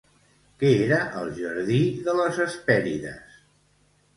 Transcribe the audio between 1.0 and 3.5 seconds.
el Jardí de les Hespèrides?